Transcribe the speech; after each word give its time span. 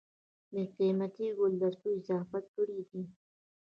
دَ 0.51 0.53
قېمتي 0.75 1.27
ګلدستو 1.37 1.87
اضافه 1.99 2.39
کړې 2.53 2.79
ده 2.89 3.01